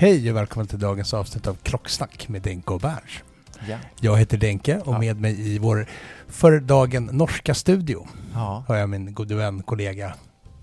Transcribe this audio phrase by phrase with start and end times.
[0.00, 3.22] Hej och välkommen till dagens avsnitt av Klocksnack med Denke och Berns.
[3.68, 3.76] Ja.
[4.00, 4.98] Jag heter Denke och Ja.
[4.98, 5.86] med mig i vår
[6.28, 8.64] för dagen norska studio Ja.
[8.68, 10.14] har jag min gode vän, kollega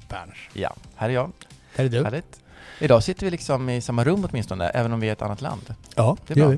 [0.10, 0.36] Berns.
[0.54, 1.32] ja, här är jag.
[1.76, 2.04] Här är du.
[2.04, 2.40] Härligt.
[2.80, 5.42] Idag sitter vi liksom i samma rum åtminstone, även om vi är i ett annat
[5.42, 5.76] land.
[5.96, 6.52] Ja, Det det gör bra.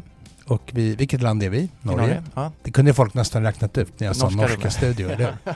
[0.45, 0.53] vi.
[0.53, 1.57] Och vi, vilket land är vi?
[1.59, 2.23] I Norge.
[2.35, 2.51] Ja.
[2.63, 4.73] Det kunde folk nästan räknat ut när jag sa Norska norska rummet.
[4.73, 5.37] studio, eller?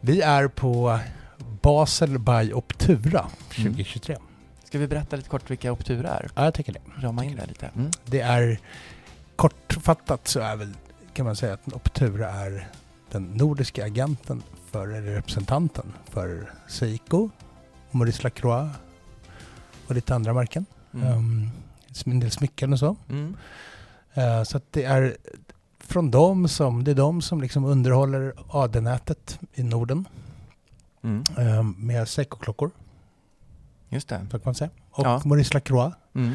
[0.00, 0.98] Vi är på
[1.62, 4.16] Basel by Optura 2023.
[4.68, 6.30] Ska vi berätta lite kort vilka Optura är?
[6.34, 6.80] Ja, jag tycker det.
[6.98, 7.66] Rama in det lite.
[7.66, 7.90] Mm.
[8.04, 8.60] Det är
[9.36, 10.74] kortfattat så är väl,
[11.12, 12.68] kan man säga att Optura är
[13.10, 17.30] den nordiska agenten för, eller representanten för Seiko,
[17.90, 18.76] Maurice Lacroix
[19.86, 20.66] och lite andra märken.
[20.94, 21.12] Mm.
[21.12, 21.50] Um,
[22.06, 22.96] en del smycken och så.
[23.08, 23.36] Mm.
[24.14, 25.16] Eh, så att det är
[25.80, 30.08] från dem som, det är de som liksom underhåller AD-nätet i Norden
[31.02, 31.22] Mm.
[31.38, 32.70] eh, med Seiko-klockor,
[33.88, 34.20] Just det.
[34.30, 34.70] så kan man säga.
[34.90, 35.22] Och Ja.
[35.24, 35.96] Maurice Lacroix.
[36.14, 36.32] Mm.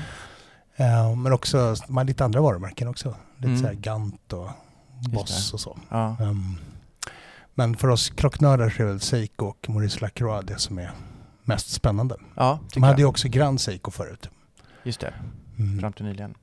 [0.76, 3.16] Eh, men också de har lite andra varumärken också.
[3.38, 3.60] Lite Mm.
[3.62, 4.50] så här Gant och
[5.14, 5.78] Boss och så.
[5.90, 6.18] Ja.
[6.20, 6.58] Um,
[7.54, 10.92] men för oss klocknördar så är väl Seiko och Maurice Lacroix det som är
[11.44, 12.16] mest spännande.
[12.36, 14.30] ja, De hade ju också Grand Seiko förut.
[14.84, 15.14] Just det,
[15.60, 15.80] Mm.
[15.80, 16.34] fram till nyligen.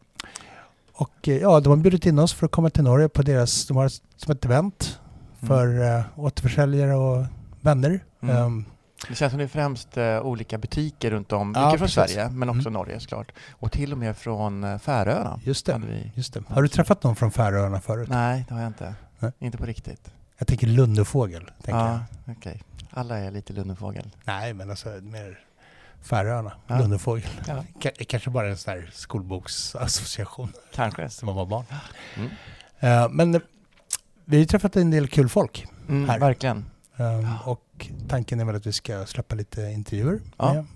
[0.93, 3.67] Och eh, ja, de har bjudit in oss för att komma till Norge på deras,
[3.67, 5.01] de har som ett event
[5.47, 7.27] för eh, återförsäljare och
[7.61, 8.05] vänner.
[8.23, 8.37] Mm.
[8.37, 8.65] Ehm,
[9.09, 12.15] Det känns som det är främst eh, olika butiker runt om, Ja, mycket från precis.
[12.15, 12.73] Sverige, men också Mm.
[12.73, 13.33] Norge såklart.
[13.53, 15.41] Och till och med från eh, Färöarna.
[15.45, 15.81] just det.
[15.87, 16.13] vi.
[16.15, 16.43] Just det.
[16.49, 18.09] Har du träffat någon från Färöarna förut?
[18.09, 18.95] Nej, det har jag inte.
[19.19, 19.33] Nej.
[19.39, 20.11] Inte på riktigt.
[20.39, 21.51] Jag tänker Lundefågel.
[21.63, 21.89] Tänker jag.
[21.89, 22.01] Ja,
[22.39, 22.63] okej.
[22.91, 24.11] Alla är lite lundefågel.
[24.25, 25.39] Nej, men alltså mer
[26.03, 26.53] Färöarna.
[26.67, 26.79] Ja.
[26.79, 27.31] Lundefågel.
[27.49, 27.65] Ja.
[27.81, 31.09] Ka- Kanske bara en sån här skolboksassociation Kanske.
[31.09, 31.65] som man var barn.
[32.17, 32.31] Mm.
[32.81, 33.33] Eh, men
[34.25, 35.67] vi har ju träffat en del kul folk.
[35.89, 36.19] Mm, Här.
[36.19, 36.65] verkligen.
[37.01, 37.39] Ehm, Ja.
[37.45, 40.53] Och tanken är väl att vi ska släppa lite intervjuer Ja.
[40.55, 40.67] med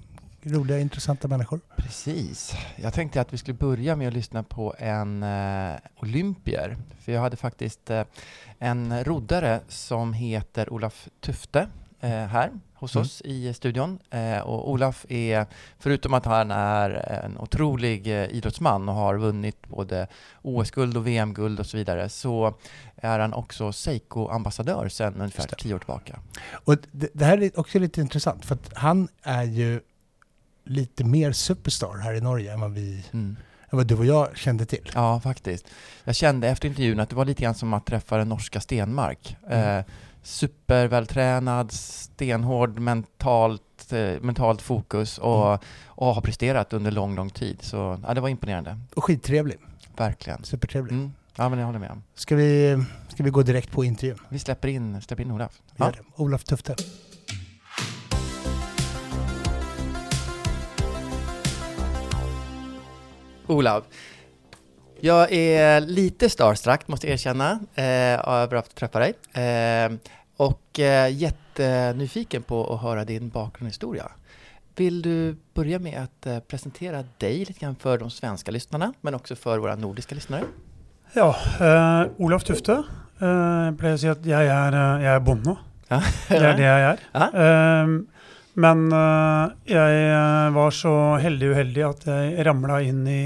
[0.57, 1.61] roliga, intressanta människor.
[1.77, 2.53] Precis.
[2.77, 6.77] Jag tänkte att vi skulle börja med att lyssna på en eh, olympier.
[7.01, 8.03] För jag hade faktiskt eh,
[8.59, 11.69] en roddare som heter Olaf Tufte
[12.01, 12.51] eh, här
[12.85, 13.03] hos Mm.
[13.05, 13.99] oss i studion.
[14.11, 15.47] Eh, och Olaf är,
[15.79, 16.91] förutom att han är
[17.25, 20.07] en otrolig eh, idrottsman och har vunnit både
[20.43, 22.55] OS-guld och VM-guld och så vidare, så
[22.97, 26.19] är han också Seiko-ambassadör sedan ungefär tio år tillbaka.
[26.65, 29.81] Och det, det här är också lite intressant för att han är ju
[30.65, 33.37] lite mer superstar här i Norge än vad, vi, Mm.
[33.71, 34.91] än vad du och jag kände till.
[34.95, 35.67] Ja, faktiskt.
[36.05, 39.37] Jag kände efter intervjun att det var lite grann som att träffa den norska Stenmark.
[39.49, 39.79] Mm.
[39.79, 39.85] Eh,
[40.27, 45.59] supervältränad, stenhård, mentalt, eh, mentalt fokus och, Mm.
[45.87, 47.59] och har presterat under lång, lång tid.
[47.63, 48.79] Så ja, det var imponerande.
[48.97, 49.57] Och skittrevlig.
[49.97, 50.45] Verkligen.
[50.45, 50.93] Supertrevlig.
[50.93, 51.13] Mm.
[51.37, 52.01] Ja, men jag håller med.
[52.15, 54.19] Ska, vi, ska vi gå direkt på intervjun?
[54.29, 55.61] Vi släpper in, släpper in Olaf.
[55.77, 55.93] Ja.
[56.17, 56.75] Olof Tufte.
[63.47, 63.85] Olaf,
[65.05, 69.15] jag är lite starstruck måste jag erkänna eh, över att träffa dig.
[69.33, 69.93] Eh,
[70.37, 74.09] och eh, jättenyfiken på att höra din bakgrundshistoria.
[74.77, 79.15] Vill du börja med att eh, presentera dig lite grann för de svenska lyssnarna, men
[79.15, 80.45] också för våra nordiska lyssnare?
[81.13, 82.83] Ja, eh, Olof Tufte.
[83.21, 85.55] Jeg pleier å si at jeg er, jeg er bonde.
[85.91, 85.99] Ja.
[86.29, 87.05] Det er det jeg er.
[87.13, 87.29] Ja.
[87.45, 87.93] Eh,
[88.55, 93.21] men eh, var så heldig uheldig at jeg ramla inn i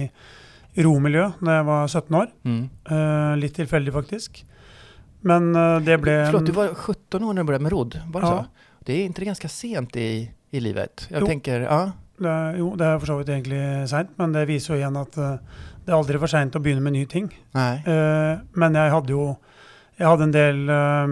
[0.84, 2.28] romiljø da jeg var 17 år.
[2.44, 2.62] Mm.
[2.90, 4.44] Eh, litt tilfeldig, faktisk.
[5.26, 8.20] Men eh, det ble Förlåt, du var 17 år när du började med rodd, var
[8.20, 8.44] det Ja.
[8.44, 8.66] så?
[8.84, 11.06] Det är inte det ganska sent i, i livet?
[11.10, 11.26] Jag Jo.
[11.26, 11.92] tänker, ja.
[12.18, 15.18] det Jo, det er for så vidt egentlig seint, men det viser jo igjen at
[15.18, 15.36] eh,
[15.84, 17.28] det er aldri for seint å begynne med nye ting.
[17.54, 17.82] Nej.
[18.52, 19.36] Men jeg hadde jo
[19.98, 21.06] Jeg hadde en del eh,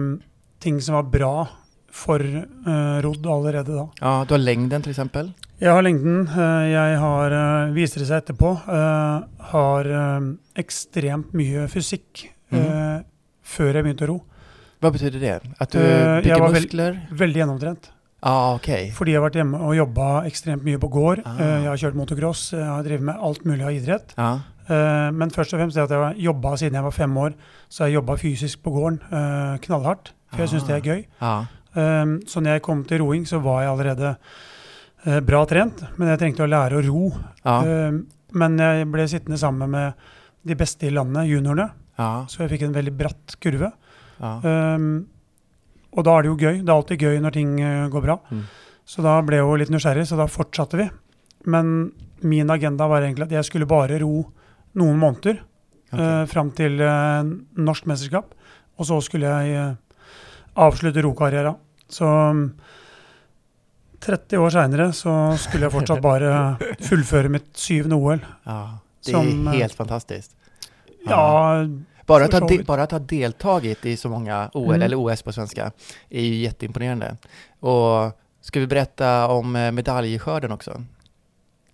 [0.59, 1.47] ting som var bra
[1.91, 3.87] for uh, rodd allerede da.
[4.01, 5.31] Ja, du har längden till exempel?
[5.59, 6.27] Jeg har lengden.
[6.29, 9.21] eh, jeg har, uh, viser det seg etterpå, eh,
[9.51, 10.27] har eh,
[10.61, 12.61] ekstremt mye fysikk Mhm.
[12.61, 13.01] eh,
[13.43, 14.23] før jeg begynte å ro.
[14.81, 15.41] Vad betyder det?
[15.59, 17.07] Att du Eh, bygger väl- muskler?
[17.11, 17.89] Veldig gjennomtrent.
[18.23, 18.91] Ja, okej.
[18.93, 21.21] Fordi jeg har vært hjemme og jobba ekstremt mye på gård.
[21.25, 21.37] Ah.
[21.39, 24.13] Eh, jeg har kjørt motocross, jeg har drevet med alt mulig av idrett.
[24.17, 24.39] Ja.
[24.69, 27.33] Eh, men først og fremst det at jeg har jobba siden jeg var fem år,
[27.69, 30.11] så har jeg jobba fysisk på gården eh, knallhardt.
[30.31, 31.05] For jeg syns det er gøy.
[32.27, 34.15] Så når jeg kom til roing, så var jeg allerede eh,
[35.25, 37.03] bra trent, men jeg trengte å lære å ro.
[37.45, 37.57] Ja.
[37.89, 37.99] Um,
[38.37, 39.93] men jeg ble sittende sammen med
[40.47, 42.25] de beste i landet, juniorene, Ja.
[42.29, 43.71] så jeg fikk en veldig bratt kurve.
[44.19, 44.33] Ja.
[44.43, 45.07] Um,
[45.97, 46.57] og da er det jo gøy.
[46.63, 48.17] Det er alltid gøy når ting eh, går bra.
[48.29, 48.43] Mm.
[48.85, 50.85] Så da ble jeg jo litt nysgjerrig, så da fortsatte vi.
[51.49, 51.91] Men
[52.21, 54.25] min agenda var egentlig at jeg skulle bare ro
[54.77, 55.39] noen måneder
[55.93, 55.99] Ok.
[55.99, 57.23] eh, fram til eh,
[57.57, 58.35] norsk mesterskap.
[58.77, 59.73] Og så skulle jeg eh,
[60.59, 61.55] avslutte rokarriera.
[61.89, 62.43] Så mm,
[63.99, 68.25] 30 år seinere så skulle jeg fortsatt bare fullføre mitt syvende OL.
[68.43, 68.77] ja.
[69.05, 70.35] Det Som, är eh, helt fantastiskt.
[71.07, 71.55] Ja,
[72.05, 74.81] Bara att, ha bara att ha deltagit i så många OL, Mm.
[74.81, 75.71] eller OS på svenska,
[76.09, 77.17] är ju jätteimponerande.
[77.59, 78.11] Och
[78.41, 80.83] ska vi berätta om eh, medaljskörden också?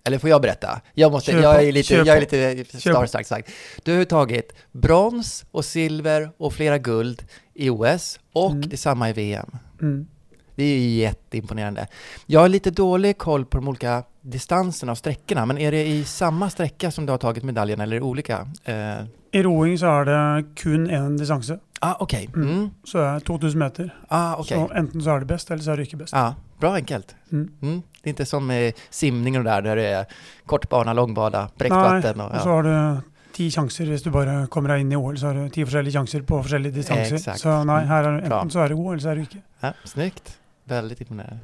[0.04, 0.80] Eller får jag berätta?
[0.94, 2.80] Jag, måste, Kör jag är lite, jag är på.
[2.80, 3.50] starstruck sagt.
[3.82, 7.22] Du har tagit brons och silver och flera guld
[7.54, 8.68] i OS och Mm.
[8.68, 9.50] detsamma i VM.
[9.82, 10.06] mm.
[10.54, 11.86] Det är ju jätteimponerande.
[12.26, 16.04] Jag har lite dålig koll på de olika distanserna och sträckorna, men är det i
[16.04, 18.48] samma sträcka som du har tagit medaljen eller är det olika?
[18.64, 21.58] Eh, I roing så er det kun én distanse.
[21.80, 22.28] ah, okej.
[22.34, 22.48] Mm.
[22.48, 22.70] Mm.
[22.84, 23.90] Så det er 2000 meter.
[24.08, 24.58] Ah, okej.
[24.58, 26.12] Så enten så er det best, eller så er det ikke best.
[26.12, 27.14] Ja, bra enkelt.
[27.32, 27.50] Mm.
[27.62, 27.82] Mm.
[28.02, 30.06] Det är inte som med simning och det där, där det är
[30.46, 32.20] kort bana, lång bana, bräckt vatten.
[32.20, 32.54] Og, og så ja.
[32.54, 33.00] har du
[33.34, 35.18] ti sjanser hvis du bare kommer deg inn i OL.
[35.18, 37.16] Så har du ti forskjellige sjanser på forskjellige distanser.
[37.16, 37.40] Exakt.
[37.40, 38.40] Så her er Bra.
[38.40, 39.42] enten så er du god, eller så er du ikke.
[39.62, 40.38] Ja, snyggt.
[40.64, 41.38] Väldigt imponerande.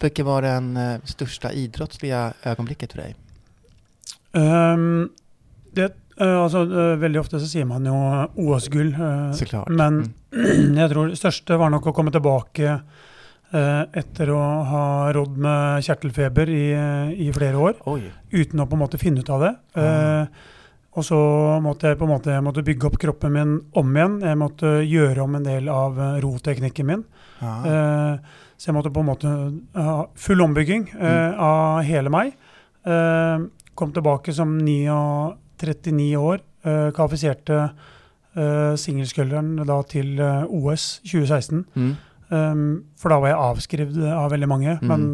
[0.00, 3.16] Vilket var den eh, största idrottsliga ögonblicket för dig?
[4.32, 5.08] Ehm,
[5.72, 7.94] det, eh, altså, eh, veldig ofte så sier man jo
[8.34, 8.92] OS-gull.
[8.94, 9.68] eh, Såklart.
[9.68, 10.74] Men Mm.
[10.82, 12.66] jeg tror det største var nok å komme tilbake
[13.52, 14.82] eh, etter å ha
[15.16, 16.66] rådd med kjertelfeber i,
[17.28, 17.78] i flere år,
[18.30, 19.54] uten å på en måte finne ut av det.
[19.80, 20.26] Eh,
[20.98, 21.18] og så
[21.62, 24.16] måtte jeg på en måte måtte bygge opp kroppen min om igjen.
[24.26, 27.04] Jeg måtte gjøre om en del av eh, roteknikken min.
[27.40, 27.52] Ja.
[27.70, 29.32] Eh, så jeg måtte på en måte
[29.78, 31.38] ha full ombygging eh, Mm.
[31.46, 32.32] av hele meg.
[32.84, 33.46] Eh,
[33.78, 36.42] kom tilbake som 39 år.
[36.92, 37.70] Kvalifiserte
[38.78, 41.64] singelsculleren da til eh, OS 2016.
[41.74, 41.92] Mm.
[42.28, 42.64] Um,
[43.00, 44.74] for da var jeg avskrevet av veldig mange.
[44.82, 44.88] Mm.
[44.90, 45.06] Men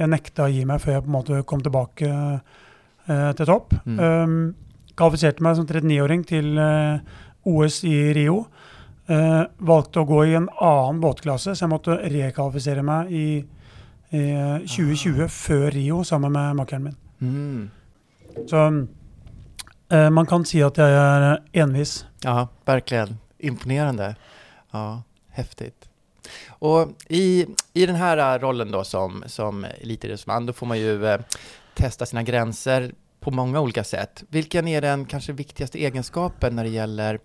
[0.00, 3.76] jeg nekta å gi meg før jeg på en måte kom tilbake eh, til topp.
[3.86, 4.54] Um,
[4.96, 7.16] kvalifiserte meg som 39-åring til eh,
[7.46, 8.44] OS i Rio.
[9.06, 13.26] Eh, valgte å gå i en annen båtklasse, så jeg måtte rekvalifisere meg i,
[14.10, 17.00] i eh, 2020 før Rio sammen med makkeren min.
[17.20, 17.66] Mm.
[18.50, 18.68] Så
[19.86, 22.00] man kan si at jeg er eh, envis.
[22.24, 23.18] Ja, verkligen.
[23.38, 24.14] Imponerande.
[24.72, 25.88] Ja, häftigt.
[26.48, 31.20] Och i, i den här rollen då som, som elitidrottsman, då får man ju eh,
[31.74, 32.92] testa sina gränser
[33.26, 34.24] på många olika sätt.
[34.28, 37.18] Vilken är den kanske viktigaste egenskapen när det gäller,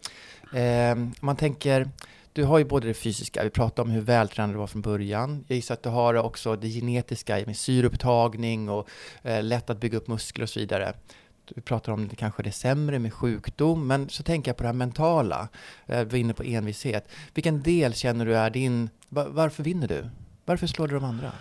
[0.54, 1.90] eh, man tänker,
[2.34, 5.46] du har ju både det fysiska, vi pratade om hur vältränad du var från början.
[5.48, 8.90] Jag gissar att du har också det genetiska med syreupptagning och
[9.24, 10.94] eh, lätt att bygga upp muskler och så vidare.
[11.46, 14.70] Du pratar om det kanske det sämre med sjukdom, men så tänker jag på det
[14.70, 15.48] här mentala.
[15.86, 17.08] Eh, Vi var inne på envishet.
[17.34, 18.90] Vilken del känner du är din...
[19.10, 20.06] Varför vinner du?
[20.46, 21.32] Varför slår du de andra?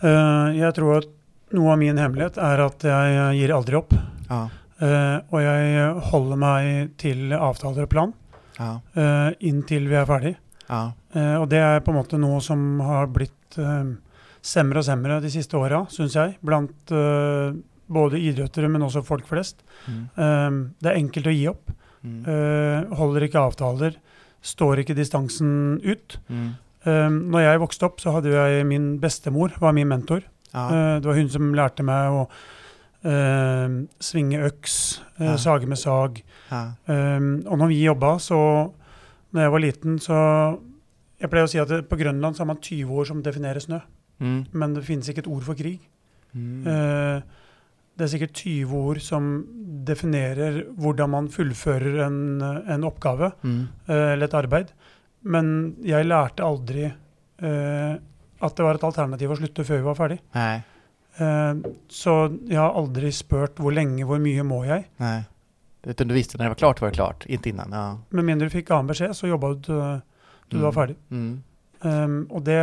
[0.00, 1.23] Eh, tror att
[1.54, 3.96] noe av min hemmelighet er at jeg gir aldri opp.
[4.28, 4.44] Ja,
[4.82, 8.14] Eh, og jeg holder meg til avtaler og plan
[8.58, 10.34] ja, uh, inntil vi er ferdig.
[10.68, 10.82] ja.
[11.14, 13.86] Eh, og det er på en måte noe som har blitt uh,
[14.42, 16.36] semmere og semmere de siste åra, syns jeg.
[16.44, 16.92] Blant
[17.84, 19.62] både idrettere, men også folk flest.
[19.88, 20.58] Mm.
[20.76, 21.72] Det er enkelt å gi opp.
[22.04, 22.90] Mm.
[22.98, 23.96] Holder ikke avtaler.
[24.44, 26.18] Står ikke distansen ut.
[26.28, 26.50] Mm.
[26.84, 30.26] Uh, når jeg vokste opp, så hadde jeg min bestemor, var min mentor.
[30.54, 32.28] Ja, Eh, det var hun som lærte meg å
[33.04, 33.68] eh,
[34.00, 35.36] svinge øks, eh, Ja.
[35.36, 36.22] sage med sag.
[36.50, 38.72] ja, Um, og når vi jobba, så
[39.34, 40.58] Når jeg var liten, så
[41.20, 43.60] Jeg pleier å si at det, på Grønland så har man 20 ord som definerer
[43.60, 43.80] snø,
[44.20, 44.46] Mm.
[44.52, 45.80] men det finnes ikke et ord for krig.
[46.36, 46.66] Mm.
[46.66, 47.22] Eh,
[47.96, 49.44] det er sikkert 20 ord som
[49.84, 53.68] definerer hvordan man fullfører en, en oppgave Mm.
[53.88, 54.68] eller et arbeid.
[55.24, 56.92] Men jeg lærte aldri
[58.40, 60.18] at det var et alternativ å slutte før vi var ferdig.
[60.34, 60.62] Nej,
[61.16, 61.54] Eh,
[61.88, 62.14] så
[62.48, 64.88] jeg har aldri spurt hvor lenge, hvor mye må jeg.
[64.96, 65.24] nej.
[65.86, 67.72] Utan du visste när det var klart var det klart, inte innan.
[67.72, 67.98] Ja.
[68.08, 70.00] Med mindre du fikk annen beskjed, så jobba du til
[70.48, 70.96] du var ferdig.
[71.10, 71.42] Mm.
[71.80, 72.56] Um, og det,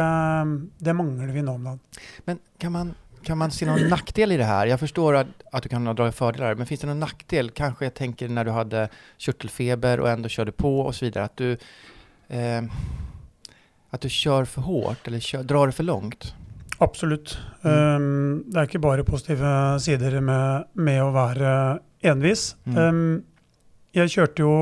[0.81, 1.79] det mangler vi nå om dagen.
[2.25, 4.67] Men kan man, kan man se någon nackdel i det här?
[4.67, 7.49] Jag förstår att, att du kan ha dragit fördelar, men finns det någon nackdel?
[7.49, 11.37] Kanske jag tänker när du hade körtelfeber och ändå körde på och så vidare, att
[11.37, 11.57] du,
[12.27, 12.61] eh,
[13.91, 16.33] att du kör för hårt eller kör, drar det för långt?
[16.77, 17.37] Absolutt.
[17.63, 17.95] Mm.
[17.95, 19.51] Um, det er ikke bare positive
[19.83, 21.51] sider med, med å være
[22.09, 22.55] envis.
[22.65, 22.77] Mm.
[22.81, 23.11] Um,
[23.93, 24.53] jeg kjørte jo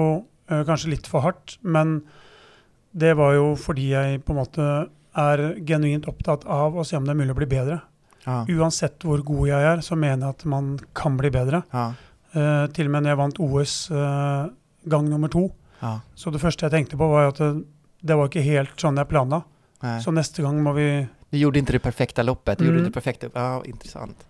[0.50, 2.01] eh, kanskje litt for hardt, men
[2.91, 4.67] det var jo fordi jeg på en måte
[5.19, 7.79] er genuint opptatt av å se om det er mulig å bli bedre.
[8.25, 8.41] Ja.
[8.51, 11.63] Uansett hvor god jeg er, så mener jeg at man kan bli bedre.
[11.71, 11.91] Ja.
[12.33, 14.50] Eh, til og med når jeg vant OS eh,
[14.91, 15.48] gang nummer to,
[15.79, 16.00] Ja.
[16.19, 17.63] så det første jeg tenkte på var at det,
[18.01, 19.41] det var ikke helt sånn jeg planla.
[20.03, 22.74] Så neste gang må vi Du gjorde inte det perfekta loppet, du Mm.
[22.74, 23.29] gjorde det perfekta.
[23.34, 24.25] Ja, intressant.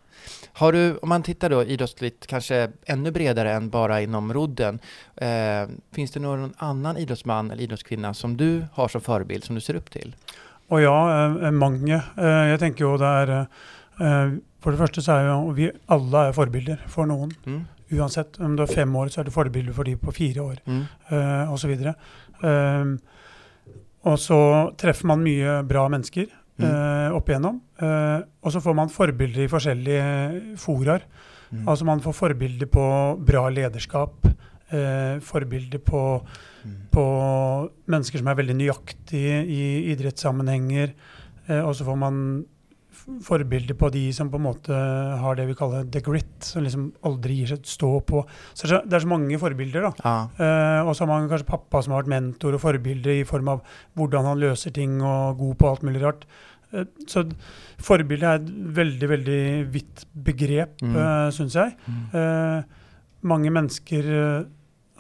[0.53, 4.79] Har du, om man tittar då idrottsligt, kanske ännu bredare än bara inom rodden,
[5.15, 9.61] eh, finns det någon annan idrottsman eller idrottskvinna som du har som förebild, som du
[9.61, 10.15] ser upp till?
[10.69, 12.01] Og ja, eh, mange.
[12.17, 13.47] Eh, jeg tenker jo det er
[13.99, 17.31] eh, For det første så er jo vi alle er forbilder for noen.
[17.45, 17.65] Mm.
[17.93, 20.57] Uansett om du er fem år, så er du forbilde for de på fire år,
[20.67, 20.83] Mm.
[21.11, 21.93] eh, osv.
[22.43, 22.99] Um,
[24.05, 24.39] og så
[24.79, 26.27] treffer man mye bra mennesker
[26.59, 26.65] Mm.
[26.67, 27.61] eh, opp igjennom.
[27.79, 31.05] Eh, og så får man forbilder i forskjellige foraer.
[31.53, 31.61] Mm.
[31.71, 32.83] Altså man får forbilder på
[33.25, 34.27] bra lederskap.
[34.69, 36.21] Eh, forbilder på,
[36.65, 36.75] Mm.
[36.91, 40.91] på mennesker som er veldig nøyaktige i idrettssammenhenger.
[41.47, 42.45] Eh, og så får man
[43.25, 44.75] forbilder på de som på en måte
[45.21, 48.21] har det vi kaller the grit, som liksom aldri gir seg stå på.
[48.53, 49.91] Så det er så, mange forbilder, da.
[50.03, 50.13] Ja.
[50.37, 53.51] Eh, og så har man kanskje pappa som har vært mentor og forbilde i form
[53.55, 53.65] av
[53.99, 56.27] hvordan han løser ting og god på alt mulig rart.
[56.71, 57.25] Eh, så
[57.81, 59.41] forbilde er et veldig, veldig
[59.73, 60.95] vidt begrep, Mm.
[60.95, 61.31] mm.
[61.35, 61.75] syns jeg.
[61.87, 62.01] Mm.
[62.13, 62.63] Eh,
[63.27, 64.47] mange mennesker eh,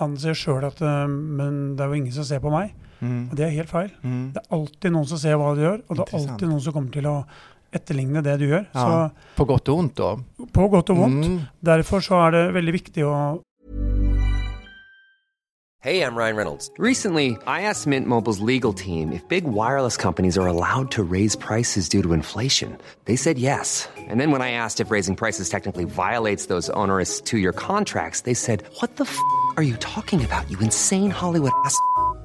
[0.03, 2.73] anser sjøl at eh, Men det er jo ingen som ser på meg.
[2.99, 3.29] Mm.
[3.31, 3.91] Og det er helt feil.
[4.03, 4.31] Mm.
[4.35, 6.75] Det er alltid noen som ser hva du gjør, og det er alltid noen som
[6.75, 7.13] kommer til å
[7.75, 8.65] etterligne det du gjør.
[8.73, 9.09] Ja.
[9.35, 10.19] På gott och ont då?
[10.53, 11.25] På godt og vondt.
[11.25, 11.39] Mm.
[11.59, 13.13] Derfor så er det veldig viktig å
[15.81, 16.69] Hey, I'm Ryan Reynolds.
[16.77, 21.37] Recently, I asked Mint Mobile's legal team if big wireless companies are allowed to raise
[21.37, 22.77] prices due to inflation.
[23.05, 23.87] They said yes.
[23.97, 28.21] And then when I asked if raising prices technically violates those onerous two year contracts,
[28.21, 29.17] they said, What the f
[29.55, 31.79] are you talking about, you insane Hollywood ass?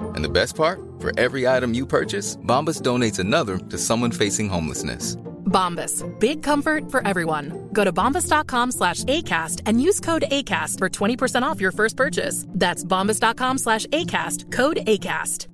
[0.00, 0.80] And the best part?
[0.98, 5.16] For every item you purchase, Bombas donates another to someone facing homelessness.
[5.44, 6.02] Bombas.
[6.18, 7.68] Big comfort for everyone.
[7.72, 12.44] Go to bombas.com slash ACAST and use code ACAST for 20% off your first purchase.
[12.48, 14.50] That's bombas.com slash ACAST.
[14.50, 15.48] Code ACAST.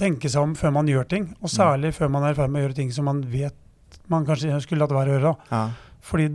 [0.00, 2.60] tenke seg om før man gjør ting, og særlig før man er i ferd med
[2.60, 3.56] å gjøre ting som man vet
[4.12, 5.32] man kanskje skulle latt være å gjøre.
[5.50, 5.62] Ja.
[6.06, 6.28] Fordi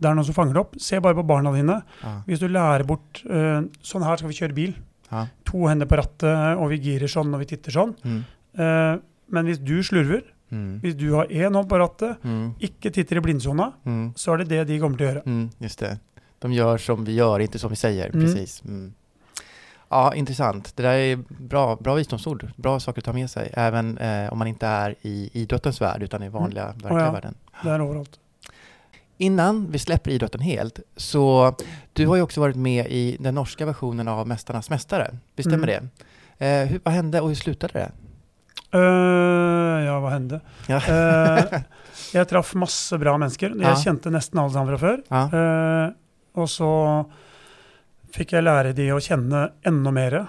[0.00, 0.74] det er noen som fanger det opp.
[0.80, 1.82] Se bare på barna dine.
[2.02, 2.12] Ja.
[2.26, 4.74] Hvis du lærer bort eh, Sånn her skal vi kjøre bil.
[5.10, 5.26] Ja.
[5.50, 7.94] To hender på rattet, og vi girer sånn, og vi titter sånn.
[8.04, 8.20] Mm.
[8.58, 10.80] Eh, men hvis du slurver, Mm.
[10.82, 12.54] hvis du har én hånd på rattet, Mm.
[12.58, 14.14] ikke titter i blindsona, Mm.
[14.16, 15.22] så er det det de kommer til å gjøre.
[15.26, 15.50] Mm.
[15.60, 15.98] Just det.
[16.40, 18.10] De gör som vi gör, inte som vi säger.
[18.14, 18.20] Mm.
[18.20, 18.62] Precis.
[18.64, 18.92] Mm.
[19.90, 20.76] Ja, intressant.
[20.76, 22.46] Det där är bra, bra visdomsord.
[22.56, 26.02] Bra saker att ta med sig, även eh, om man inte är i idrottens värld,
[26.02, 27.12] utan i vanliga, verkliga ja.
[27.12, 27.34] världen.
[27.62, 28.18] Det er overalt.
[29.20, 31.54] Innan vi släpper idrotten helt, så
[31.92, 35.10] du har ju också varit med i den norska versionen av Mästarnas Mästare.
[35.36, 35.88] Visst stämmer Mm.
[36.38, 36.46] det?
[36.46, 37.90] Eh, hur, vad hände och hur slutade det?
[38.72, 40.40] Eh, ja, hva hendte?
[40.70, 40.78] Ja.
[40.88, 41.60] Eh,
[42.14, 43.50] jeg traff masse bra mennesker.
[43.50, 43.74] Jeg Ja.
[43.76, 45.02] kjente nesten alle sammen fra før.
[45.10, 45.22] Ja.
[45.86, 45.90] Eh,
[46.40, 46.70] og så
[48.14, 50.26] fikk jeg lære de å kjenne enda mer.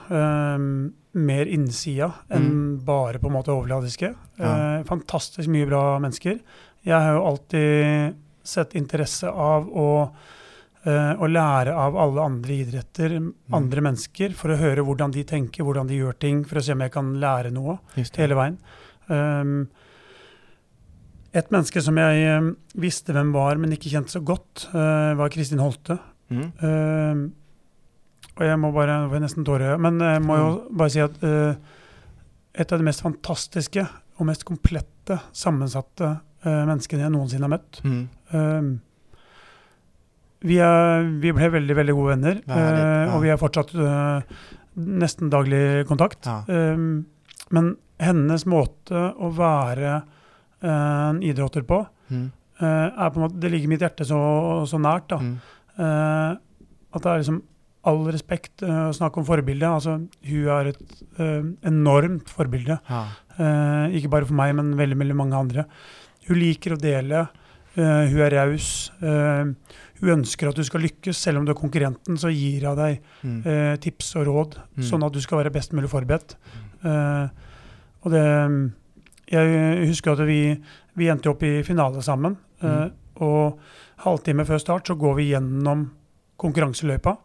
[1.14, 4.14] mer innsida enn bare på en måte overfladiske.
[4.40, 4.78] Ja.
[4.80, 6.38] Eh, fantastisk mye bra mennesker.
[6.86, 9.90] Jeg har jo alltid sett interesse av å
[10.86, 13.18] eh, og lære av alle andre idretter,
[13.54, 16.76] andre mennesker, for å høre hvordan de tenker, hvordan de gjør ting, for å se
[16.76, 18.58] om jeg kan lære noe hele veien.
[19.12, 19.66] Um,
[21.36, 25.32] et menneske som jeg um, visste hvem var, men ikke kjente så godt, eh, var
[25.32, 25.96] Kristin Holte.
[26.32, 26.50] Mm.
[26.64, 27.22] Um,
[28.38, 31.02] og jeg må bare Nå får jeg nesten tårer men jeg må jo bare si
[31.04, 31.58] at eh,
[32.62, 33.84] et av de mest fantastiske
[34.18, 36.20] og mest komplette, sammensatte eh,
[36.50, 37.82] menneskene jeg noensinne har møtt.
[37.86, 38.02] Mm.
[38.34, 38.72] Um,
[40.42, 43.12] vi, er, vi ble veldig, veldig gode venner, eh, ja.
[43.14, 44.36] og vi har fortsatt eh,
[44.82, 46.26] nesten daglig kontakt.
[46.26, 46.40] Ja.
[46.50, 47.04] Um,
[47.54, 50.00] men hennes måte å være
[50.64, 52.26] eh, en idretter på, Mm.
[52.60, 54.18] eh, er på en måte, det ligger mitt hjerte så,
[54.68, 55.06] så nært.
[55.14, 55.20] da.
[55.24, 55.38] Mm.
[55.80, 56.32] Eh,
[56.92, 57.38] at det er liksom
[57.88, 59.64] all respekt eh, å snakke om forbilde.
[59.70, 59.94] Altså,
[60.28, 60.82] hun er et
[61.24, 62.76] eh, enormt forbilde.
[62.90, 63.04] Ja.
[63.38, 65.66] Eh, ikke bare for meg, men veldig, veldig mange andre.
[66.28, 67.28] Hun liker å dele.
[67.78, 68.92] eh, hun er raus.
[69.02, 69.46] eh,
[70.02, 71.16] hun ønsker at du skal lykkes.
[71.16, 73.46] Selv om du er konkurrenten, så gir hun deg Mm.
[73.46, 74.84] eh, tips og råd, Mm.
[74.84, 76.36] sånn at du skal være best mulig forberedt.
[76.84, 77.30] Eh,
[78.04, 78.72] og det
[79.32, 80.60] Jeg husker at vi,
[80.98, 82.36] vi endte opp i finale sammen.
[82.62, 82.92] Mm.
[83.22, 83.58] Og
[84.00, 85.90] halvtime før start så går vi gjennom
[86.38, 87.18] konkurranseløypa.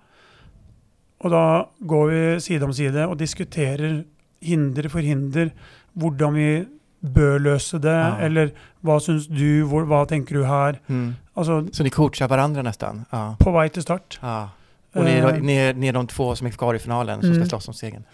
[1.24, 4.04] Og da går vi side om side og diskuterer
[4.40, 5.50] hinder for hinder,
[5.98, 6.66] hvordan vi
[7.00, 8.16] bør løse det, Ja.
[8.26, 8.50] eller
[8.84, 10.78] hva syns du, hvor, hva tenker du her?
[10.88, 11.14] Mm.
[11.36, 13.04] Altså, Så ni coachar varandra nästan?
[13.12, 13.36] Ja.
[13.38, 14.18] på vei til start.
[14.22, 14.48] ja.
[14.94, 17.20] Och ni är, Eh, ni, är, ni är de två som är kvar i finalen
[17.20, 17.40] som Mm.
[17.44, 18.04] ska slåss om segern?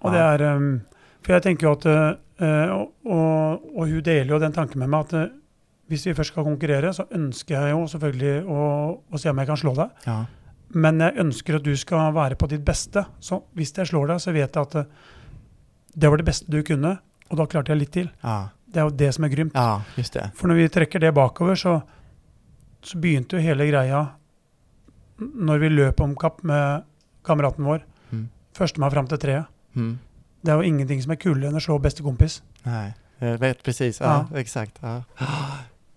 [0.00, 0.80] Og det er um,
[1.22, 5.00] For jeg tenker jo at uh, og, og hun deler jo den tanken med meg
[5.00, 5.26] at uh,
[5.90, 9.46] hvis vi først skal konkurrere, så ønsker jeg jo selvfølgelig å, å se om jeg
[9.46, 9.90] kan slå deg.
[10.06, 10.24] Ja.
[10.74, 13.04] Men jeg ønsker at du skal være på ditt beste.
[13.20, 14.84] Så hvis jeg slår deg, så vet jeg at uh,
[15.96, 16.98] det var det beste du kunne,
[17.30, 18.10] og da klarte jeg litt til.
[18.22, 18.48] Ja.
[18.70, 19.54] Det er jo det som er grymt.
[19.54, 20.30] ja, just det.
[20.34, 21.80] For når vi trekker det bakover, så,
[22.82, 24.04] så begynte jo hele greia
[25.18, 26.82] når vi løp om kapp med
[27.26, 27.82] kameraten vår.
[28.10, 28.28] Mm.
[28.56, 29.44] Førstemann fram til treet.
[29.76, 29.98] Mm.
[30.42, 32.40] Det er jo ingenting som er kulere enn å slå bestekompis.
[32.64, 34.00] Nej, jag vet precis.
[34.00, 34.78] Ja, exakt.
[34.82, 35.02] Ja.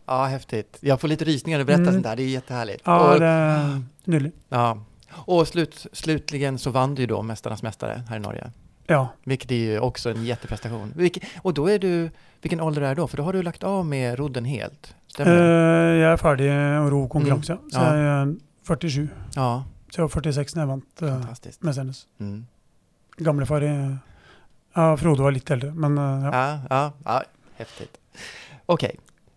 [0.08, 0.78] ja, häftigt.
[0.82, 1.94] Jag får lite rysningar när du berättar Mm.
[1.94, 2.16] sånt där.
[2.16, 2.82] Det är jättehärligt.
[2.86, 4.32] Ja, och, det er nydelig.
[4.50, 4.78] ja.
[5.26, 8.52] och slut, slutligen så vann du ju då Mästarnas Mästare här i Norge.
[8.88, 9.08] Ja.
[9.24, 10.94] Vilket är ju också en jätteprestation.
[10.96, 12.10] Vilke, och då är du,
[12.42, 13.08] vilken ålder är du då?
[13.08, 14.96] För då har du lagt av med rodden helt.
[15.08, 16.00] Stämmer Eh, det?
[16.02, 16.50] jeg er ferdig
[16.82, 17.96] å ro konkurranse, så Ja.
[17.96, 19.10] jeg er 47.
[19.36, 21.64] Ja, Så jeg var 46 når jeg vant uh, fantastiskt.
[21.64, 22.06] Mesternes.
[22.20, 22.46] Mm.
[23.18, 23.98] Gamlefar i
[24.76, 26.32] Ja, Frode var litt eldre, men eh, ja.
[26.34, 27.22] Ja, ja, ja,
[27.58, 27.98] häftigt.
[28.66, 28.96] Okej,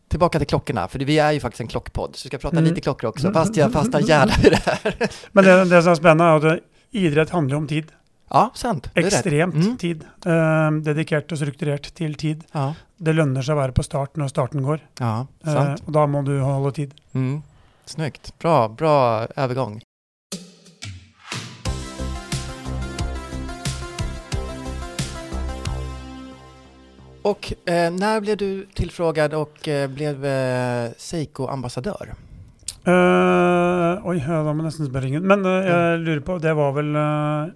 [0.09, 2.69] tillbaka till klockorna, för vi är ju faktiskt en klockpodd, så vi ska prata Mm.
[2.69, 4.97] lite klockor också, fast jag fastnar gärna i det här.
[5.33, 7.93] Men det, det som er spennende, er at idrett handler jo om tid.
[8.33, 8.89] Ja, sant.
[8.99, 9.77] Ekstremt Mm.
[9.79, 10.03] tid.
[10.27, 12.45] Eh, dedikert og strukturert til tid.
[12.55, 14.81] Ja, Det lønner seg å være på start når starten går.
[15.01, 15.83] ja Eh, sant.
[15.87, 16.95] og da må du holde tid.
[17.15, 17.43] Mm.
[17.87, 18.33] Snyggt.
[18.41, 19.81] Bra, bra övergång.
[27.23, 32.15] Och eh, när blev du tillfrågad och eh, blev eh, Seiko-ambassadör?
[32.87, 35.25] Eh, oi, ja, da må jeg nesten spørre ingen.
[35.27, 35.67] Men eh, Mm.
[35.67, 37.55] jeg lurer på, det var vel eh,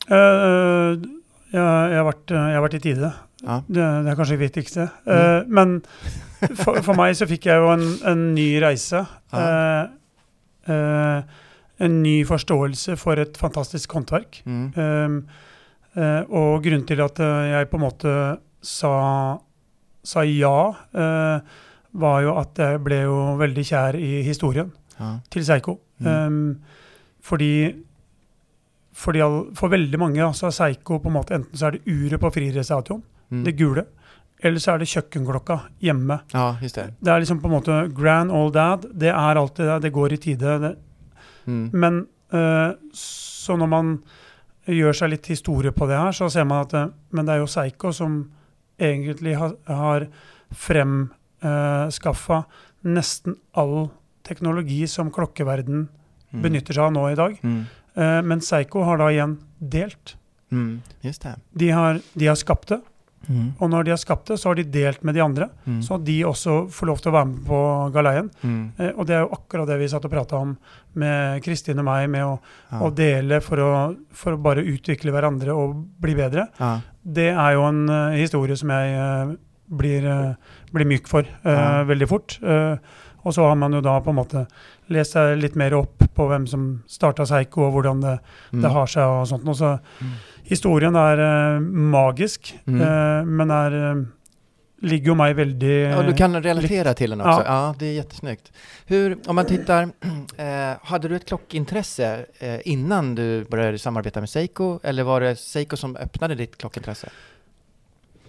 [0.09, 0.17] Eh,
[1.51, 3.12] jeg, jeg, har eh, jeg har vært i tide.
[3.45, 3.57] Ja.
[3.67, 4.88] Det, det er kanskje det viktigste.
[5.07, 5.17] Mm.
[5.17, 5.69] Eh, men
[6.62, 9.01] for, for meg så fikk jeg jo en, en ny reise.
[9.33, 9.38] Ja.
[9.45, 9.85] Eh,
[10.75, 11.19] eh,
[11.85, 14.33] en ny forståelse for et fantastisk håndverk.
[14.47, 14.67] Mm.
[14.77, 15.23] Um, eh,
[15.96, 18.14] og grunnen til at eh, jeg på en måte
[18.64, 18.92] sa,
[20.02, 20.57] sa ja,
[20.94, 21.40] eh,
[21.94, 25.18] var jo at jeg ble jo veldig kjær i historien Ja.
[25.30, 25.78] til Seigo.
[26.00, 26.07] Mm.
[26.07, 26.61] Um,
[27.22, 27.50] fordi
[28.94, 31.87] fordi all, For veldig mange så er Seigo på en måte enten så er det
[31.90, 33.02] uret på friidrettsstadion,
[33.33, 33.44] Mm.
[33.44, 33.83] det gule,
[34.44, 36.20] eller så er det kjøkkenklokka hjemme.
[36.35, 36.90] ja, just det.
[37.02, 38.85] Det er liksom på en måte grand old dad.
[38.92, 39.80] Det er alltid det.
[39.83, 40.76] Det går i tide.
[41.46, 41.70] Mm.
[41.72, 44.02] men eh, så når man
[44.66, 47.38] gjør seg litt historie på det her, så ser man at eh, Men det er
[47.42, 48.31] jo Seigo som
[48.81, 50.07] egentlig har, har
[51.42, 52.44] fremskaffa
[52.85, 53.90] nesten all
[54.24, 55.88] teknologi som klokkeverden
[56.35, 56.42] Mm.
[56.42, 57.37] benytter seg av nå i dag.
[57.46, 57.66] Mm.
[57.94, 60.16] Eh, men Seigo har da igjen delt.
[60.50, 60.81] Mm.
[61.05, 61.37] Just det.
[61.55, 62.81] De har, de har skapt det,
[63.28, 63.52] Mm.
[63.60, 65.48] og når de har skapt det, så har de delt med de andre.
[65.66, 65.80] Mm.
[65.82, 67.60] Så de også får lov til å være med på
[67.94, 68.30] galeien.
[68.42, 68.72] Mm.
[68.78, 70.56] Eh, og det er jo akkurat det vi satt og prata om
[70.94, 72.38] med Kristin og meg, med å,
[72.72, 72.78] Ja.
[72.80, 73.70] å dele for å,
[74.12, 76.48] for å bare utvikle hverandre og bli bedre.
[76.60, 76.80] Ja.
[77.04, 79.34] Det er jo en eh, historie som jeg eh,
[79.68, 80.34] blir, eh,
[80.72, 81.82] blir myk for Ja.
[81.84, 82.38] veldig fort.
[83.24, 84.46] Og så har man jo da på en måte
[84.92, 88.18] lest seg litt mer opp på hvem som starta Seigo, og hvordan det,
[88.53, 88.62] Mm.
[88.62, 89.48] det har seg og sånt.
[89.48, 89.79] Og så
[90.48, 92.81] historien er eh, magisk, Mm.
[92.81, 94.05] eh, men er eh,
[94.85, 97.42] ligger jo meg veldig Ja, du kan relatera till den också.
[97.42, 97.44] Ja.
[97.46, 97.74] Ja.
[97.79, 98.53] det är jättesnyggt.
[98.87, 99.88] Hur, om man tittar,
[100.87, 102.27] hade du ett klockintresse
[102.64, 104.81] innan du började samarbeta med Seiko?
[104.83, 107.09] Eller var det Seiko som öppnade ditt klockintresse?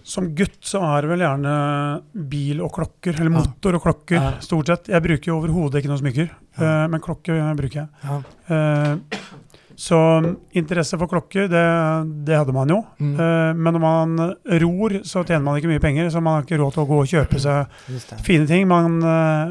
[0.02, 4.32] Som gutt så er det vel gjerne bil og klokker, eller motor og klokker, Ja.
[4.40, 4.88] stort sett.
[4.88, 6.64] Jeg bruker jo overhodet ikke noen smykker, Ja.
[6.84, 7.88] eh, men klokke bruker jeg.
[8.04, 8.20] Ja.
[8.48, 9.22] Eh,
[9.76, 9.96] så
[10.56, 11.62] interesse for klokker, det,
[12.24, 12.78] det hadde man jo.
[12.96, 13.10] Mm.
[13.20, 14.14] Eh, men når man
[14.62, 17.00] ror, så tjener man ikke mye penger, så man har ikke råd til å gå
[17.02, 18.20] og kjøpe seg Just det.
[18.24, 18.64] fine ting.
[18.70, 18.96] Man,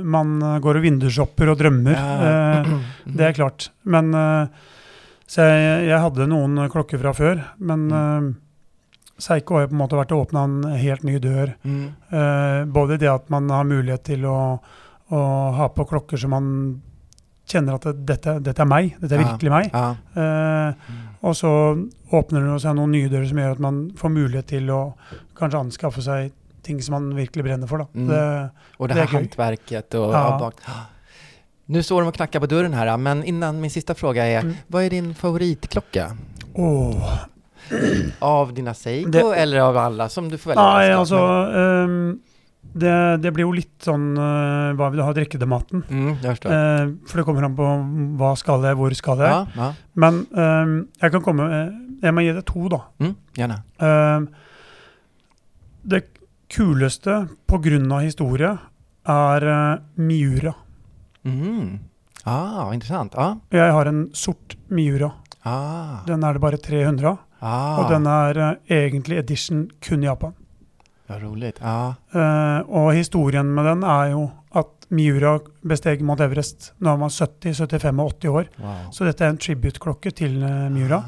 [0.02, 0.34] man
[0.65, 1.94] går og vindusshopper og drømmer.
[1.94, 2.32] Ja.
[2.63, 2.72] Eh,
[3.20, 3.70] det er klart.
[3.86, 4.10] Men
[5.28, 8.34] Så jeg, jeg hadde noen klokker fra før, men Mm.
[9.18, 11.54] Seiko har på en måte vært å åpne en helt ny dør.
[11.63, 11.86] Mm.
[12.76, 14.60] Både det at man har mulighet til å,
[15.15, 15.22] å
[15.56, 16.50] ha på klokker som man
[17.47, 19.27] kjenner at det, dette, dette er meg, dette er Ja.
[19.27, 19.69] virkelig meg.
[19.73, 19.95] Ja.
[20.15, 20.73] Eh,
[21.21, 21.49] og så
[22.12, 24.93] åpner det seg noen nye dører som gjør at man får mulighet til å
[25.38, 26.31] kanskje anskaffe seg
[26.63, 27.77] ting som man virkelig brenner for.
[27.77, 27.88] Da.
[27.95, 28.08] Mm.
[28.08, 30.38] Det, Och det Det här hantverket och Ja.
[30.39, 30.55] bak.
[31.67, 34.55] Nu står de och knackar på dörren här, men innan min sista fråga är, Mm.
[34.67, 36.17] vad är din favoritklocka?
[36.53, 37.19] åh.
[38.19, 40.63] Av dina Seiko Det- eller av alla som du får välja?
[40.73, 41.19] Nei, bäst av?
[42.73, 45.84] Det, det blir jo litt sånn eh, hva vil du ha drikkematen.
[45.89, 46.23] Men- Mm.
[46.51, 47.67] Eh, for det kommer an på
[48.17, 49.30] hva skal jeg, hvor skal jeg.
[49.30, 49.73] ja, ja.
[49.95, 51.71] Men ehm, jeg kan komme eh,
[52.04, 52.80] Jeg må gi det to, da.
[52.99, 53.63] Mm, gärna.
[53.80, 54.28] Ehm,
[55.86, 56.04] det
[56.49, 58.51] kuleste på grunn av historie
[59.08, 60.54] er eh, Miura.
[61.25, 61.80] Mm.
[62.25, 63.13] Ah, intressant.
[63.15, 63.36] Ja.
[63.54, 65.12] Jeg har en sort Miura.
[65.45, 66.04] Ah.
[66.08, 67.19] Den er det bare 300 av.
[67.41, 67.80] ah.
[67.80, 68.56] Og den er eh,
[68.89, 70.34] egentlig edition kun i Japan.
[71.08, 71.60] Vad roligt.
[71.62, 71.94] Ja.
[72.13, 74.24] Eh, og historien med den er jo
[74.56, 75.36] at Miura
[75.68, 78.48] besteg Mount Everest når han var 70, 75 og 80 år.
[78.62, 78.84] Wow.
[78.94, 81.02] Så dette er en tribute-klokke til eh, Miura.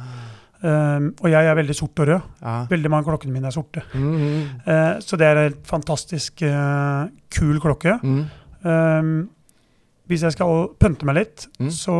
[0.61, 2.27] Eh, og jeg er veldig sort og rød.
[2.41, 2.55] Ja.
[2.69, 3.81] Veldig mange av klokkene mine er sorte.
[3.93, 4.61] Mm.
[4.65, 6.43] Eh, så det er en fantastisk
[7.37, 7.97] kul klokke.
[8.03, 8.21] Mm.
[8.65, 9.09] Eh,
[10.07, 11.71] hvis jeg skal pønte meg litt, Mm.
[11.73, 11.97] så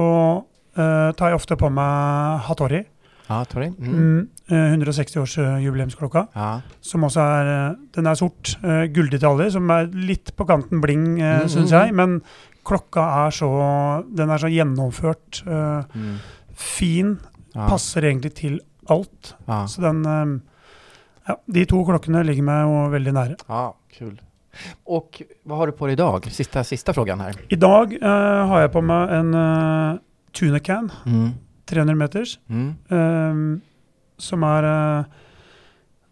[0.78, 2.84] tar jeg ofte på meg Hattori.
[3.30, 3.68] Ja, Tori.
[3.70, 3.94] Mm.
[3.98, 4.28] Mm.
[4.50, 6.28] eh, 160-årsjubileumsklokka.
[6.36, 6.62] Ja.
[6.82, 8.54] Som også er eh, Den er sort.
[8.94, 11.94] Gulldetaljer, som er litt på kanten bling, Mm, syns mm, jeg.
[11.96, 12.22] Men
[12.68, 13.50] klokka er så
[14.16, 15.44] Den er så gjennomført.
[15.48, 16.18] eh, Mm.
[16.54, 17.18] fin.
[17.56, 17.68] Ja.
[17.68, 18.60] Passer egentlig til
[18.90, 19.36] alt.
[19.48, 19.66] Ja.
[19.68, 20.40] Så den eh,
[21.28, 23.36] Ja, de to klokkene ligger meg jo veldig nære.
[23.50, 24.18] ja, kul.
[24.86, 26.26] Och vad har du på dig idag?
[26.32, 27.36] Sista, sista frågan här.
[27.50, 29.98] I dag eh, har jeg på meg en uh,
[30.34, 31.34] Tunecan, Mm.
[31.68, 32.76] 300 meters, Mm.
[32.90, 33.60] eh,
[34.18, 35.04] som er eh,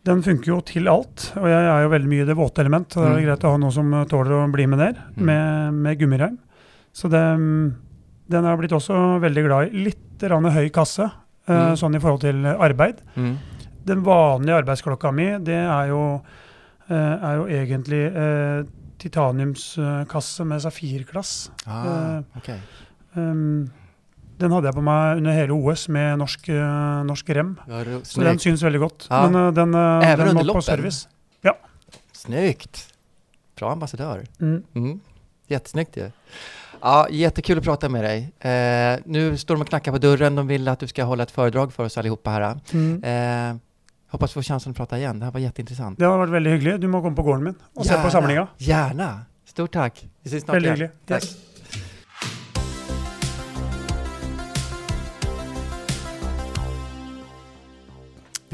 [0.06, 2.88] Den funker jo til alt, og jeg er jo veldig mye i det våte element.
[2.94, 3.26] Så det er Mm.
[3.26, 5.26] greit å ha noe som tåler å bli med ned, Mm.
[5.26, 6.38] med, med gummireim.
[6.94, 7.74] Så det, mm,
[8.30, 9.84] den jeg blitt også veldig glad i.
[9.86, 11.12] Litt rann høy kasse,
[11.50, 11.74] Mm.
[11.76, 13.02] sånn i forhold til arbeid.
[13.18, 13.38] Mm.
[13.84, 16.22] Den vanlige arbeidsklokka mi, det er jo,
[16.88, 18.68] eh, er jo egentlig
[19.00, 21.50] titaniumskasse med safirglass.
[21.68, 22.60] Ah, okej.
[23.16, 23.72] Um,
[24.40, 27.56] den hadde jeg på meg under hele OS med norsk, eh, norsk rem.
[27.68, 29.08] Ja, Så den syns veldig godt.
[29.10, 29.28] Ja.
[29.30, 30.62] Men eh, den, eh, Även den under må på loppen?
[30.62, 31.08] service.
[32.14, 32.94] Snyggt!
[33.56, 34.24] Bra ambassadör.
[34.42, 34.64] Mm.
[34.76, 35.00] Mm.
[35.48, 36.12] Jättesnyggt ju.
[36.82, 38.32] Ja, jättekul att prata med dig.
[38.40, 40.36] Eh, nu står de och knackar på dörren.
[40.36, 42.60] De vill att du ska hålla ett föredrag för oss allihopa här.
[42.74, 43.04] Mm.
[43.04, 43.58] Eh,
[44.10, 45.20] hoppas få chansen att prata igen.
[45.20, 46.00] Det här var jätteintressant.
[46.00, 46.80] Det har vært veldig hyggelig.
[46.82, 48.48] Du må komme på gården min og se på samlinga.
[48.58, 49.26] Gärna!
[49.46, 50.06] Stort tack!
[50.24, 50.78] Vi ses snart Veldig igen.
[50.78, 50.92] hyggelig.
[51.08, 51.24] Tack.
[51.24, 51.38] Yes.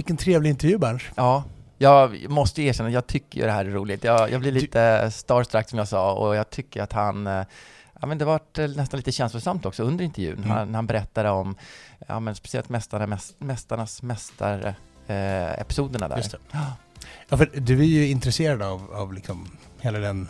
[0.02, 1.04] Vilken trevlig intervju Berns.
[1.16, 1.44] Ja,
[1.78, 4.04] jag måste erkänna, jag tycker det här är roligt.
[4.04, 7.44] Jag, jag blir lite starstruck som jag sa och jag tycker att han eh,
[8.02, 8.40] Ja, men det var
[8.76, 10.50] nästan lite känslosamt också under intervjun, Mm.
[10.50, 11.56] han, när han berättade om
[12.08, 14.76] ja, men speciellt mästarna, mäst, Mästarnas mästare
[15.08, 16.18] eh, episoderna där.
[16.18, 16.38] Just det.
[17.30, 20.30] Ja, för du är ju intresserad av, av liksom hela, den,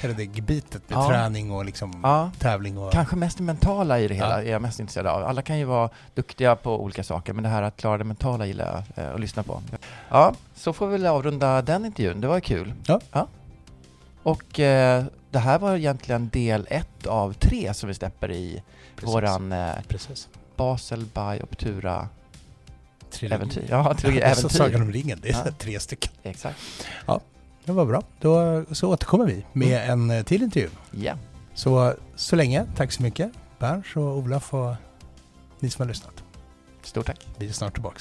[0.00, 1.08] hela det gebitet med Ja.
[1.08, 2.92] träning och liksom Ja, tävling och...
[2.92, 4.48] kanske mest det mentala i det hela Ja.
[4.48, 5.24] är jag mest intresserad av.
[5.24, 8.46] Alla kan ju vara duktiga på olika saker, men det här att klara det mentala
[8.46, 9.62] gillar jag eh, att lyssna på.
[10.08, 12.20] Ja, så får vi väl avrunda den intervjun.
[12.20, 12.72] Det var kul.
[12.86, 13.28] Ja.
[14.22, 18.62] Och eh, det här var egentligen del ett av tre som vi släpper i
[18.96, 19.14] Precis.
[19.14, 20.28] våran eh, Precis.
[20.56, 22.08] Basel by Optura
[23.10, 23.34] Trilogi.
[23.34, 23.66] äventyr.
[23.70, 24.48] Ja, trilogi äventyr.
[24.48, 25.52] Sagan om ringen, det är Ja.
[25.58, 26.12] tre stycken.
[26.22, 26.58] Exakt.
[27.66, 28.02] Det var bra.
[28.20, 30.68] Då så återkommer vi med en eh, till intervju.
[30.90, 31.14] Ja.
[31.54, 34.74] Så, så länge, tack så mycket Berns och Olaf och
[35.60, 36.22] ni som har lyssnat.
[36.82, 37.26] Stort tack.
[37.38, 38.00] Vi är snart tillbaka.